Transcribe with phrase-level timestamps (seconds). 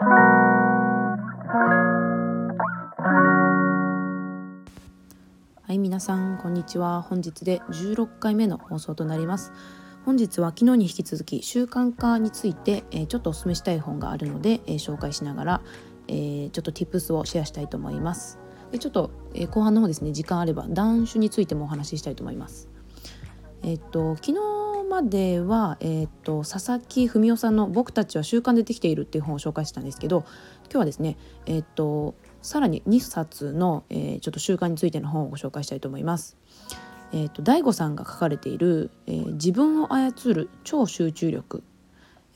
[0.00, 0.04] は
[5.70, 7.02] い皆さんこんにちは。
[7.02, 9.52] 本日で16回目の放送となります。
[10.04, 15.60] 本日は昨日に引き続き習慣化について、え、ちょっとお勧めしたい本があるので、え、紹介しながら、
[16.06, 18.38] えー、ちょっと tips をシェアしたいと思います。
[18.70, 22.68] でちょっと、え後半の方ですね時間あれば断酒についてもお話ししたいと思います。
[23.62, 24.57] えっと昨日
[24.88, 30.24] までは、えーと、佐々木文夫さんの「僕たちは習慣でできている」っていう本を紹介したんですけど
[30.64, 31.16] 今日はですね、
[31.46, 36.36] えーと、さらに2冊の、えー、ちょっと習慣についての本をご紹介したいと思います。
[37.12, 41.62] えーと、大悟さんが書かれている、えー、自分を操る超集中力」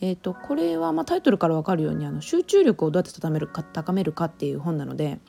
[0.01, 5.21] えー、とこれは、まあ、タイトルから分かるようにあの集中力をどうやって高めるか高めるかっていう本なので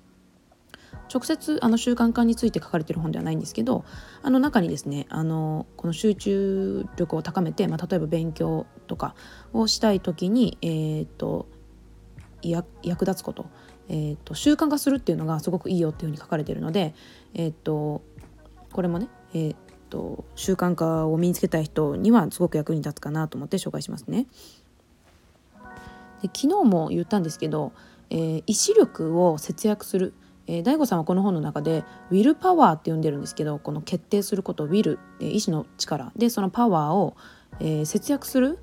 [1.13, 3.85] 直接あの習慣化について書かれてる本ではないんですけど
[4.23, 9.15] あの中にですねあのこの集中力を高めて、まあ、例えば勉強とか
[9.53, 11.47] をしたい時に、えーと、
[12.41, 13.45] 役立つこと,、
[13.89, 16.95] えーと、習慣化するっていうのがすごくいいよっていうふうに書かれてるので、
[17.35, 18.01] えーと、
[18.71, 19.55] これもね、えー、
[19.89, 24.25] と習慣化を身につけたい人にはすごく役に立つかなと思って紹介しますね。
[26.23, 27.73] で昨日も言ったんですけど、
[28.09, 30.13] えー、意志力を節約する
[30.47, 37.15] えー、大悟さんはこの本の中でウィルパワーって呼んでるんですけどこの決定することウィル、えー、意志の力でそのパワーを、
[37.59, 38.59] えー、節約する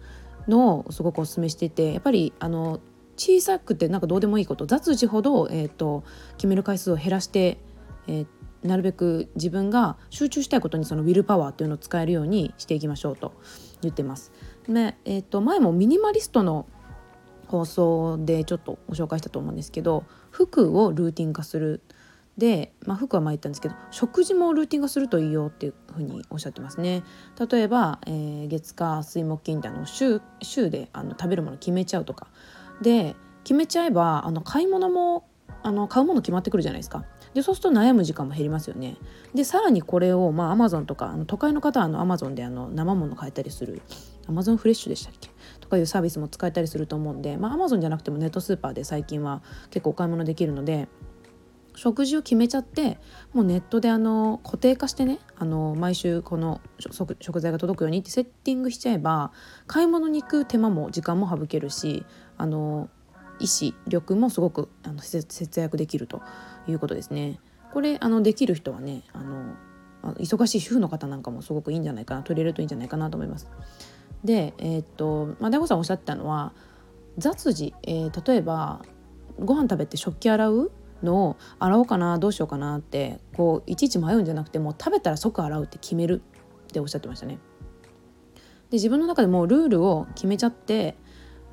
[0.49, 2.81] のをすごくお勧めしていてやっぱりあの
[3.17, 6.05] 小さくてなんかどうでもいいこと雑事ほど、えーと、
[6.39, 7.59] 決める回数を減らして、
[8.07, 8.27] えー、
[8.67, 13.35] なるべく自分が集中したいことにそのウィルパワーっていうのを使えるようにしていきましょうと
[13.83, 14.33] 言ってます。
[14.69, 16.67] でえーと前もミニマリストの
[17.51, 21.83] 放送でちょっとご紹介したと思うんですけど服をルーティン化する。
[22.39, 27.03] で、まあ、服は前言ったんですけど食事もルーティン化するといいよっていうふうにおっしゃってますね。
[27.51, 32.29] 例えば、えー、月火水木金ってあの週週であの食べるもの決めちゃうとか。
[32.81, 35.27] で決めちゃえばあの買い物も
[35.63, 37.05] あの買うもの決まってくるじゃないですか。
[37.35, 38.97] でそうすると悩む時間も減りますよね。
[39.35, 43.83] でさらにこれをまあアマゾンとかあの都会の方はあのアマゾンであの生もの買えたりする。
[44.27, 45.31] アマゾンフレッシュでしたっけ？
[45.71, 50.89] かいうサービスも使えたりすると思うんでまあアマゾンじゃなくてもネットスーパーで最近は結構お買い物できるので
[51.77, 52.99] 食事を決めちゃって
[53.33, 59.33] もうネットであの固定化してねあの毎週この食材が届くようにってセッティングしちゃえば
[59.67, 62.05] 買い物に行く手間も時間も省けるし
[62.37, 62.91] あの
[63.39, 66.21] 意志力もすごくあの節約できると
[66.69, 67.41] いうことですね。
[67.73, 69.55] これあのできる人はねあの
[70.15, 73.49] 忙しい主婦の方なんかもすごくいいんじゃないかな取り入れるといいんじゃないかなと思います。
[74.25, 76.53] で、えー、っとまあ、大悟さんおっしゃったのは
[77.19, 78.83] 雑事、えー、例えば
[79.39, 80.71] ご飯食べて食器洗う
[81.03, 86.23] のを洗おうかなどうしようかなってこういちいち迷うんじゃなくてもう食べたら即洗うって決める
[86.69, 87.39] っておっしゃってましたね。
[88.71, 90.97] で自分の中でもルールを決めちゃって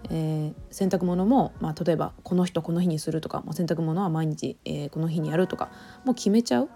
[0.09, 5.69] えー、洗濯物も、まあ、例えばこの人この日にするとかもう洗濯物は毎日、えー、この日にやるとか
[6.05, 6.69] もう決めちゃう。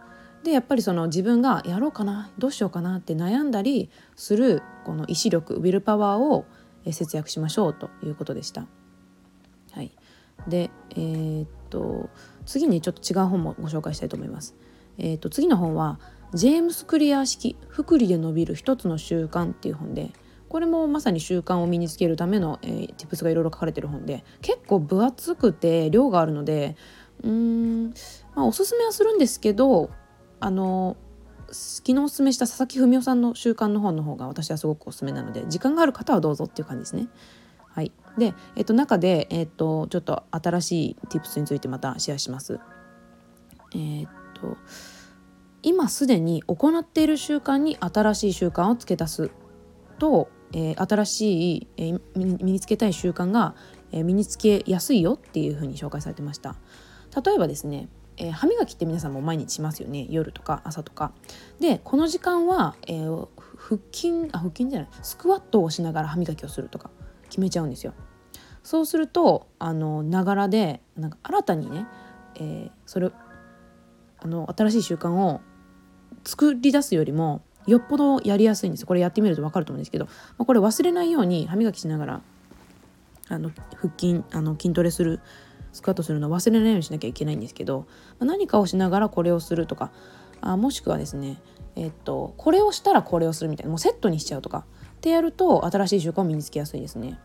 [0.44, 6.46] でやっぱりその自分がやろうかなどうしようかなって悩んだりするこの意志力ウィルパワーを
[6.92, 8.66] 節約しましょうということでした。
[9.72, 9.92] はい、
[10.48, 12.10] で、えー、っと
[12.46, 14.56] 次にちょっと違う本もご紹介したいと思います。
[14.98, 16.00] えー、っと次の本は
[16.34, 20.12] ジェームス・クリア式「福利で伸びる一つの習慣」っていう本で
[20.50, 26.76] これもまさに習慣を身につけるための、えー、tips がいろいろ書かれてる本で結構分厚くて量があるので
[27.24, 27.94] うーん、
[28.36, 29.90] まあ、おすすめはするんですけど
[30.42, 30.98] あの
[31.52, 37.08] 昨日おすすめした佐々木文夫さんの習慣の本の方が私はすごくおすすめなので時間がある方はどうぞっていう感じですね。
[37.68, 42.60] はい、で、えっと、中で、えっと、ちょっと新しい tips についてまたシェアします。
[43.74, 44.58] えっと
[45.64, 49.32] 今すでに行っている習慣に新しい習慣を付け足す
[50.00, 53.56] とえー、新しい、えー、身につけたい習慣が、
[53.92, 56.56] えー、身につけやすいよっていうふうに紹介されてました
[57.26, 60.08] 例えばですね、えー、歯磨きって皆さんも毎日しますよね？
[60.10, 61.12] 夜とか朝とか。
[61.60, 63.28] でこの時間は、えー、
[63.58, 66.90] 腹筋あ腹筋じゃないスクワットをしながら歯磨きをするとか
[67.24, 67.94] 決めちゃうんですよ。
[68.64, 71.88] そうするとあのながらでなんか新たにね、
[72.36, 73.12] えー、それ
[74.20, 75.42] あの新しい習慣を
[76.24, 82.22] 作り出すよりもよっぽどやりやすいんですこれやってみると分かると思うんですけど、まあ、これ忘れないように歯磨きしながら
[83.30, 85.22] あの腹筋あの筋トレする
[85.74, 87.86] スクワットするのを忘れないようにしなきゃいけないんですけど、
[88.20, 89.92] 何かをしながらこれをするとか
[90.42, 91.42] あもしくはですね
[91.76, 94.66] えっとこれをしたらこれをするみたいなもうセットにしちゃうとか
[94.96, 97.20] ってやると新しい習慣を身につけやすいですね。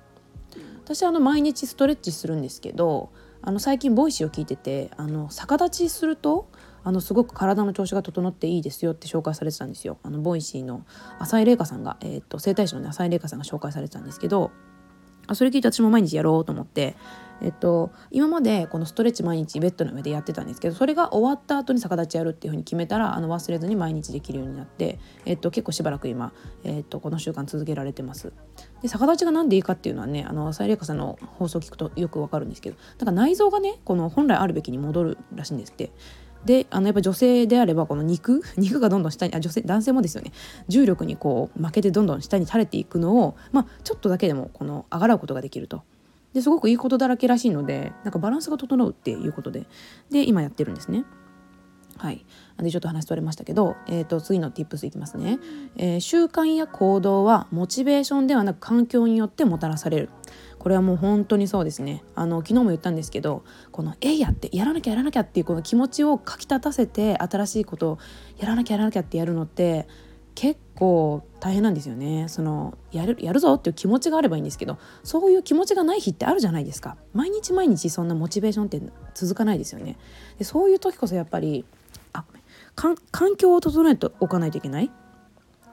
[0.85, 3.11] 私あの毎日ストレッチするんですけど
[3.43, 6.49] あの最近 Voicy を聞いててあの逆立ちすると
[6.85, 10.87] あのすごく体の調子が整っていいですよって紹介されてたんですよあの Voicy の
[11.19, 14.53] 浅井玲香さんが、えーと、整体師の、ね、浅井玲香さんが紹介されてたんですけど
[15.27, 16.95] あそれ聞いて私も毎日やろうと思って、
[17.43, 26.33] えっと、今までこのストレッチ毎日ベッドの上でやってたんですけどそれが終わった後に逆立ちやるっていうふうに決めたらあの忘れずに毎日できるようになって、えっと、結構しばらく今、
[26.65, 28.33] えっと、この習慣続けられてます。
[28.83, 35.91] で逆立ちが何でいいかっていうのはねあのサイレイカさんの放送を聞くとよくわかるんですけどなんか内臓がねこの本来あるべきに戻るらしいんですって。
[36.45, 38.41] であのやっぱ女性であればこの肉？
[38.57, 40.33] 肉がどんどん下にあ女性男性もですよね
[40.69, 45.83] 重力にこう負けてどんどん下に垂れていくのを、まあ、ちょっとだけでもこのあがらうことができると。
[46.33, 49.67] ですごくいいことだらけらしいのでなんかバランスが整うっていうことで
[50.11, 51.05] で今やってるんですね。
[51.99, 52.27] はい、
[52.59, 55.39] でちょっと話取れましたけど、えーと、次の tips いきますね、
[55.77, 60.11] えー、習慣や行動はモチベーションではなく環境によってもたらされる。
[60.59, 62.03] これはもう本当にそうですね。
[62.17, 67.99] あの昨日も言ったんですけどこの「えいや」ってやらなきゃやらなきゃっていうこの気持ちをかきたたせて新しいことを
[68.39, 69.87] やらなきゃやらなきゃってやるのって
[70.37, 72.27] 結構大変なんですよね。
[72.29, 76.97] そのやるやるぞっていう気持ちがあればいいんですけどそういう気持ちがない日ってあるじゃないですか。
[77.15, 78.81] 毎日毎日そんなモチベーションって
[79.15, 79.97] 続かないですよね。
[80.39, 81.65] でそういう時こそやっぱり
[82.13, 82.25] あ
[82.75, 84.91] 環境を整えておかないといけない。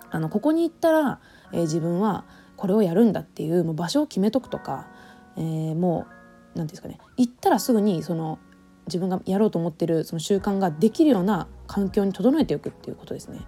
[0.10, 1.20] あのここに行ったら、
[1.52, 2.24] えー、自分は
[2.56, 4.88] これをやるんだっていうもう場所を決めとくとか、
[5.36, 6.06] えー、も
[6.56, 7.00] う何ですかね。
[7.18, 8.40] 行ったらすぐにその
[8.88, 13.42] 自分がやろうと思ってるその習慣ができるような環境に整えておくっていうことですね。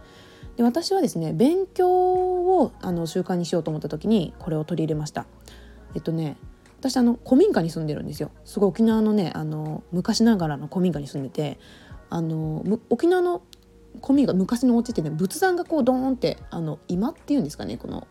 [0.58, 5.26] で私はですね勉強をあの習慣にしようと思った時にこれを取り入れました。
[5.96, 6.38] えっとね
[6.80, 8.32] 私あの古民家に住んでるんですよ。
[8.46, 11.60] すごい沖縄のねあの昔ながらの古民家に住んでて
[12.10, 13.42] あの沖縄の
[14.02, 18.08] 古民家昔のお家ってね仏壇がこうドーンってあの今っていうんですかねこの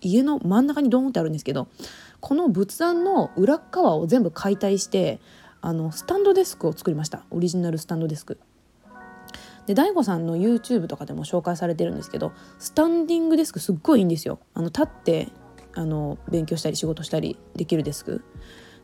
[0.00, 1.68] 家の真ん中にドーンってあるんですけど
[2.20, 5.20] この仏壇の裏側を全部解体して
[5.60, 7.24] あのスタンドデスクを作りました。
[7.30, 8.38] オリジナルスタンドデスク。
[9.68, 14.40] で DAIGO さんの YouTube とかでも紹介されてるんですけどスタンディングデスクすっごいいいんですよ。
[14.54, 15.28] あの立って
[15.74, 18.24] あの勉強したり仕事したりできるデスク。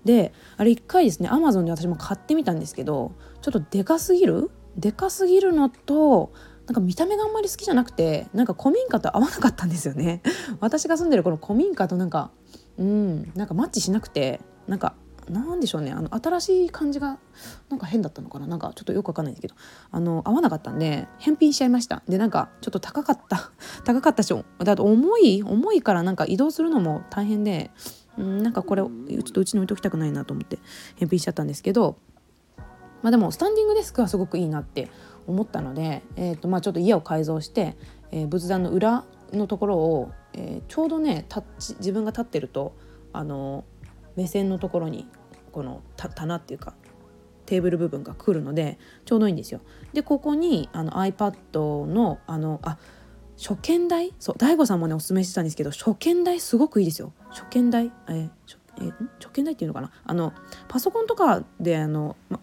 [0.04, 4.50] であれ一回ですね Amazon で私も買ってみたんですけどちょっとでかすぎる？
[4.76, 6.32] でかすぎるのと
[6.66, 10.20] なんか見た目があんまり好きじゃなくてなんか古民家と合わなかったんですよね。
[10.60, 12.30] 私が住んでるこの古民家となんか
[12.76, 14.94] うんなんかマッチしなくてなんか
[15.28, 15.92] なんでしょうね。
[15.92, 17.18] あの新しい感じが
[17.68, 18.46] なんか変だったのかな。
[18.46, 19.54] なんかちょっとよくわかんないんですけど。
[19.90, 22.02] あの合わなかったんで返品しちゃいました。
[22.08, 23.50] でなんかちょっと高かった。
[23.84, 27.70] 高かったしょだと重い重いからなんか移動するのも大変で
[28.20, 30.58] んなんかこれちょっとうちに置いときたくないなと思って
[30.96, 31.96] 返品しちゃったんですけど。
[33.02, 34.88] まあでもスタンディングデスクはすごくいいなって
[35.26, 37.76] 思ったので、えーとまあ、ちょっと家を改造して、
[38.12, 42.74] えー、仏壇の裏のところを、えー、ちょうどねタッチ自分が立ってると
[43.12, 43.64] あの
[44.16, 45.08] 目線のところに
[45.52, 46.74] この棚っていうか
[47.46, 49.60] テーブル部分が来るのでちょうどいいんですよ。
[49.92, 52.78] でここにあの iPad のあのあ
[53.36, 54.14] 書見台？
[54.18, 56.40] そう DaiGo さんもねおすすめしてたんですけど書見台？
[56.40, 57.12] すごくいいですよ。
[57.30, 57.92] 書見台？
[58.08, 58.30] えー、
[58.80, 59.90] え、書見台っていうのかな？
[60.04, 60.32] あの
[60.68, 62.40] パソコンとかであの、ま、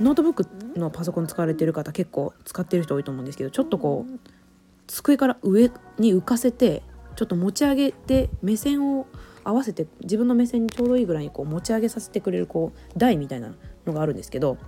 [0.00, 0.46] ノートブック
[0.78, 4.18] のパソコン使われてる方結構使ってる人多いと思うんですけどちょっとこう
[4.88, 6.82] 机から上に浮かせて
[7.14, 9.06] ちょっと持ち上げて目線を
[9.48, 13.54] 合わせて自分の目線にちょうどいいぐらいにこう持ち上げさせてくれるこう台みたいな
[13.86, 14.58] のがあるんですけど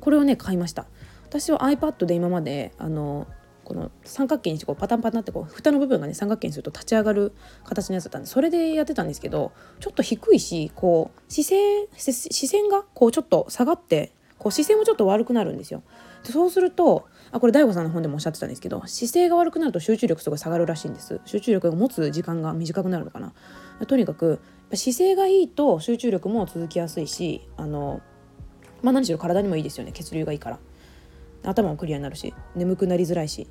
[0.00, 0.86] これをね買いました
[1.24, 3.26] 私は iPad で今まであの
[3.64, 7.32] この三角形にしてこうパタンパタンってこう蓋の部分がね三角形にすると立ち上がる
[7.64, 15.82] 形のやつだったんでそれでやってたんですけどちょっと低いしこう姿勢視線がこうちょっと下がってこう姿勢もちょっと悪くなるんですよ。
[16.24, 21.20] でそうするとあこれ DAIGO さんの本でもおっしゃってたんですけど姿勢が悪くなると集中力すごい下がるらしいんです。
[21.24, 23.32] 集中力が持つ時間が短くなるのかな。
[23.88, 24.38] とにかく
[24.72, 28.00] 姿勢がいいと集中力も続きやすいしあの
[28.82, 29.90] まあ何しろ体にもいいですよね。
[29.90, 30.60] 血流がいいから。
[31.42, 33.48] 頭もクリアになるし眠くなりづらいし。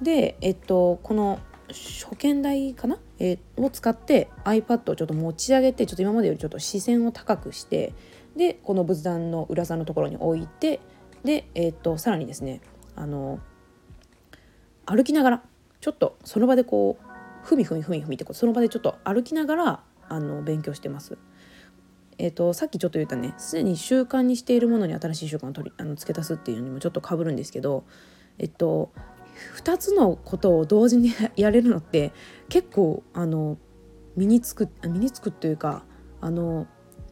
[0.00, 7.94] でえっとこの初見台かな、え、を使って iPad をちょっと持ち上げてちょっと今までよりちょっと視線を高くして
[8.36, 10.80] でこの仏壇の裏座のところに置いて
[11.24, 12.60] で、えー、っとさらにですね
[12.96, 13.40] あの
[14.86, 15.42] 歩きながら
[15.80, 21.18] ちょっとその場でこうふみふみふみふみってその場でちょっと歩きながらあの勉強してます。
[22.16, 27.84] えーと、さっきちょっと言ったねすでに習慣にしているものに新しい習慣を取りあの付け足すっていうのにもちょっとかぶるんですけど
[28.38, 28.92] えっと
[29.56, 32.12] 2つのことを同時に やれるのって
[32.48, 33.58] 結構あの
[34.16, 35.84] 身につく身につくというか
[36.20, 36.68] あの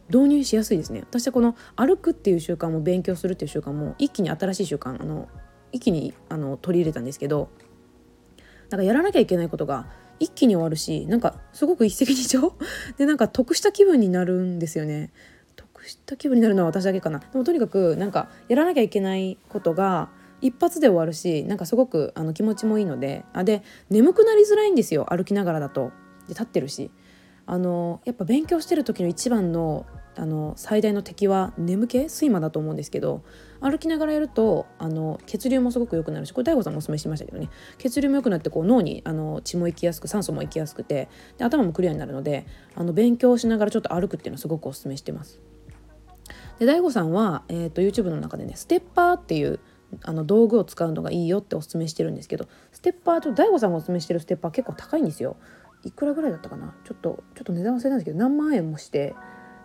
[0.09, 5.29] 導入しやすいですね私はこの歩くっていう習慣も勉強するっていう習慣も一気に新しい習慣あの
[5.73, 7.49] 一気にあの取り入れたんですけど
[8.71, 9.87] なんかやらなきゃいけないことが
[10.19, 12.53] 一気に終わるしなんかすごく一石二鳥？
[12.97, 15.11] でなんか得した気分になるんですよね。
[15.57, 17.19] 得した気分になるのは私だけかな。
[17.19, 20.11] でもとにかくなんかやらなきゃいけないことが
[20.41, 25.91] 一発で終わるしなんかすごくあの気持ちもいいのであで眠くなりづらいんですよ歩きながらだと。
[26.29, 26.91] で立ってるし。
[27.45, 31.99] あのやっぱ勉強してる時の一番のあの最大の敵は眠気？
[32.05, 33.25] 睡魔だと思うんですけど
[33.63, 45.41] 歩きながらやるとあの血流もすごく良くなるしこれ大悟さんもおすすめしてましたけどね血流も良くなってこう脳にあの血も行きやすく酸素も行きやすくてで頭もクリアになるのであの勉強しながらちょっと歩くっていうのをすごくおすすめしてます。
[46.59, 49.59] で大悟さんは、えーと、YouTube の中でねステッパーっていう
[50.03, 55.37] あの道具を使うのがいいよっておすすめしてるんですけどステッパーと大悟さんがおすすめしてるステッパー結構高いんですよ。
[55.85, 56.75] いくらぐらいだったかな？
[56.85, 59.15] ちょっとちょっと値段忘れたんですけど何万円もして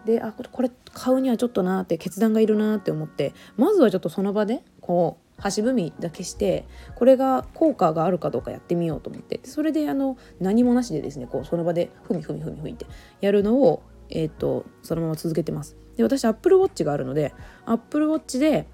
[0.08, 12.86] であこれ買うにはちょっとなって決断がいるなって思ってまずはちょっとその場でこう箸踏みだけしてこれが効果があるかどうかやってみようと思ってそれであの何もなしでですねこうその場でふみふみふみふみって
[13.20, 15.76] やるのを、えーと、そのまま続けてます。
[15.98, 17.34] で私 Apple Watch があるので
[17.66, 18.66] Apple Watch で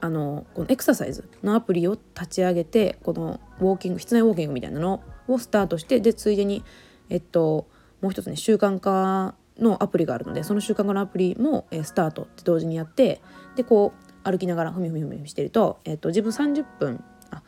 [0.00, 6.64] あのこのエクササイズのアプリを立ち上げてこのウォーキング室内ウォーキングみたいなのをスタートしてでついでに
[7.10, 7.68] えっと
[8.00, 13.20] もう一つね習慣化のアプリがあるのでその習慣化のアプリも、えー、スタートって同時にやって
[13.54, 17.42] でこう歩きながらふみふみふみしてると,、えーと、自分30分あ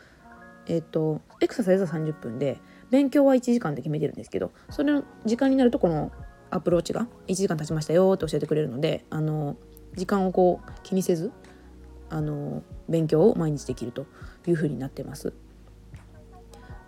[0.67, 2.61] えっ、ー、とエクササイズは30分で
[2.91, 6.11] 勉強は1時間で決めてるんですけどそれの時間になるとこの
[6.51, 9.57] アプローチが1時間経ちましたよって教えてくれるのであの
[9.95, 11.31] 時間をこう気にせず
[12.11, 14.07] あの勉強を毎日できると
[14.47, 15.35] いうふうになってます。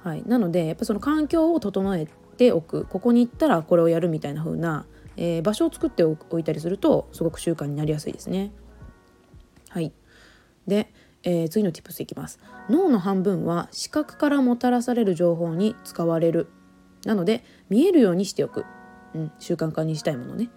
[0.02, 2.08] はい、なのでやっぱその環境を整え
[2.38, 4.86] ておくここに行ったらこれをやるみたいな風な
[5.20, 8.50] えー、場所を作っておいたりするとすごく習慣になりやすいですね。
[9.68, 9.92] はい
[10.66, 12.40] で、えー、次の tips いきます。
[12.70, 16.48] 脳の半分は視覚からもたらされる情報に使われる。
[17.04, 18.64] なので見えるようにしておく。
[19.12, 20.50] うん、習慣化にしたいものね。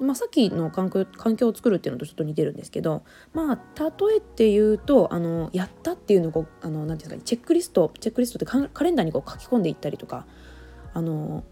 [0.00, 10.26] まあ、さっきの環境環境を作るっていうのとちょっと似てるんですけどまあ例えて言うとあのやったっていうのをこうあのなんていうんですかねチェックリストチェックリストってカレンダーにこう書き込んでいったりとか
[10.94, 11.44] あの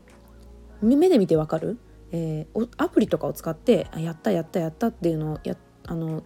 [0.81, 1.79] 目で見てわかる
[2.13, 6.23] えー、アプリとかを使ってやったやったやったっていうのをやあの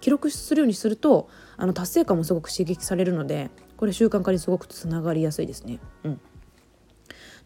[0.00, 5.78] 記録するようにするとあの達成感もすごく刺激されるのでこれ習慣化にすごくつながりやすいですね。
[6.04, 6.20] うん、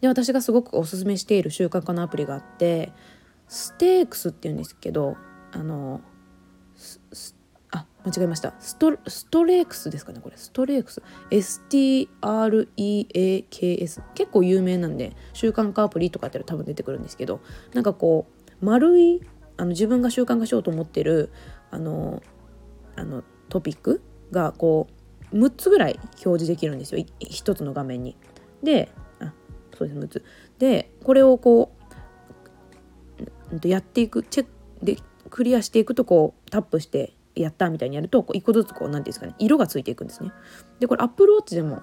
[0.01, 2.91] で私がすごくおすすめしている習慣化のアプリがあって
[3.47, 5.17] ステークスっていうんですけど
[5.51, 6.01] あの
[8.07, 8.53] 間違えました。
[8.59, 10.37] ストストレークスですかねこれ。
[10.37, 11.01] ストレークス。
[11.29, 12.07] STREAKS
[14.13, 17.41] 結構有名なんで習慣化アプリとかって多分出てくるんですけど
[17.73, 18.27] なんかこ
[18.61, 19.21] う丸い
[19.57, 21.31] あの自分が習慣化しようと思ってる
[21.69, 22.23] あの
[22.95, 24.87] あのトピックがこ
[25.33, 27.03] う6つぐらい表示できるんですよ。
[27.19, 28.15] 1つの画面に。
[28.63, 29.33] であ
[29.77, 30.23] そうです6つ。
[30.59, 31.73] でこれをこ
[33.51, 34.51] うやっていくチェック
[34.85, 34.97] で
[35.29, 40.31] クリアしていくとこうタップしてやったみたいにやると一個ずつこう何て言うんですかね色がついていくんですね。
[40.79, 41.81] でこれ Apple Watch でも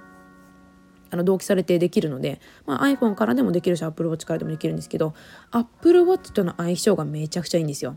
[1.10, 5.14] あの同期されてできるので、まあ、iPhone からでもできるし Apple Watch からでもできるんですけど
[5.52, 7.96] Apple Watch との相性がめちゃくちゃいいんですよ。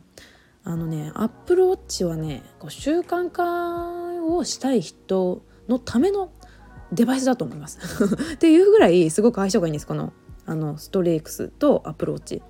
[0.64, 6.32] あのね Apple Watch はねこう習慣化をしたい人のための
[6.92, 7.80] デバイスだと思います。
[8.36, 10.14] っていうぐらいすごく相性がいいんですこの
[10.46, 12.42] あのストレークスと Apple Watch。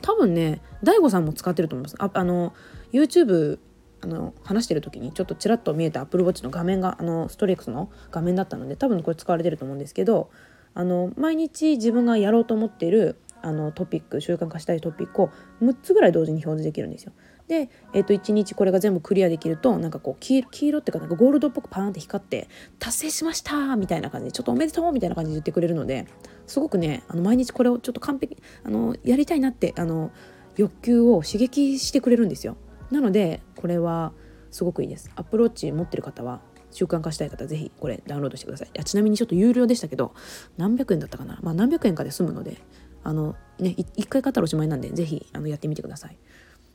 [0.00, 1.96] 多分ね DAIGO さんも使ってると思います。
[1.98, 2.52] ああの
[2.92, 3.58] YouTube
[4.02, 10.30] あの話してる時にちょっとちらっと見えた Apple Watch の画面があのストレックスの画面だったので多分これ使われてると思うんですけど
[10.74, 15.30] あの毎日自分がやろうと思っているあのトピック習慣化したいトピックを
[15.62, 17.12] 6つぐらい同時に表示できるんですよ。
[17.48, 26.06] で、えー、と1日これが全部クリアできるとなんかこう黄色っていうかなんかゴールドっぽくパーンって光って達成しましたみたいな感じでちょっとおめでとうみたいな感じで言ってくれるので
[26.46, 30.12] すごくねあの毎日これをちょっと完璧あのやりたいなってあの
[30.56, 32.56] 欲求を刺激してくれるんですよ。
[32.92, 34.12] なのでこれは
[34.50, 35.10] すごくいいです。
[35.16, 38.70] アプローチ持ってる方は習慣化したい方ぜひこれダウンロードしてください。
[38.78, 40.14] いちなみにちょっと有料でしたけど
[40.56, 41.38] 何百円だったかな？
[41.42, 42.58] まあ何百円かで済むので
[43.02, 46.18] あのね一回買ったらおしまいなんでぜひあのやってみてください。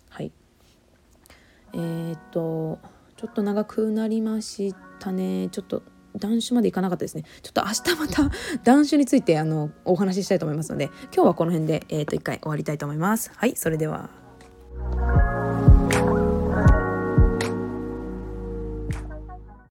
[0.10, 0.32] はい。
[1.74, 2.80] えー、っと
[3.16, 5.50] ちょっと長くなりましたね。
[5.50, 5.84] ちょっと
[6.16, 7.24] 断酒までいかなかったですね。
[7.42, 8.32] ちょっと明日また
[8.64, 13.32] 断酒についてあのお話ししたいと思いますので今日はこの辺で、えー、っと一回終わりたいと思います。
[13.36, 14.10] はいそれでは。